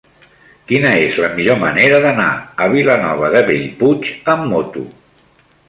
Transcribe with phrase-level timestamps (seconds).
[0.69, 2.27] Quina és la millor manera d'anar
[2.65, 4.87] a Vilanova de Bellpuig amb moto?